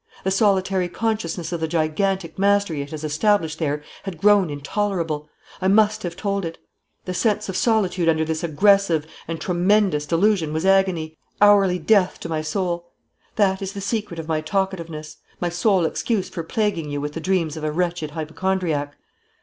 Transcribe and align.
The 0.23 0.31
solitary 0.31 0.89
consciousness 0.89 1.51
of 1.51 1.59
the 1.61 1.67
gigantic 1.67 2.39
mastery 2.39 2.81
it 2.81 2.89
has 2.89 3.03
established 3.03 3.59
there 3.59 3.83
had 4.01 4.17
grown 4.17 4.49
intolerable; 4.49 5.29
I 5.61 5.67
must 5.67 6.01
have 6.01 6.15
told 6.15 6.43
it. 6.43 6.57
The 7.05 7.13
sense 7.13 7.49
of 7.49 7.55
solitude 7.55 8.09
under 8.09 8.25
this 8.25 8.43
aggressive 8.43 9.05
and 9.27 9.39
tremendous 9.39 10.07
delusion 10.07 10.53
was 10.53 10.65
agony, 10.65 11.19
hourly 11.39 11.77
death 11.77 12.19
to 12.21 12.29
my 12.29 12.41
soul. 12.41 12.89
That 13.35 13.61
is 13.61 13.73
the 13.73 13.79
secret 13.79 14.19
of 14.19 14.27
my 14.27 14.41
talkativeness; 14.41 15.17
my 15.39 15.49
sole 15.49 15.85
excuse 15.85 16.29
for 16.29 16.41
plaguing 16.41 16.89
you 16.89 16.99
with 16.99 17.13
the 17.13 17.21
dreams 17.21 17.55
of 17.55 17.63
a 17.63 17.71
wretched 17.71 18.09
hypochondriac." 18.09 18.95